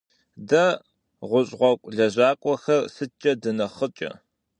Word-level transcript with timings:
Дэ, 0.49 0.65
гъущӏ 1.29 1.51
гъуэгу 1.57 1.91
лэжьакӏуэхэр, 1.95 2.81
сыткӏэ 2.93 3.31
дынэхъыкӏэ? 3.41 4.11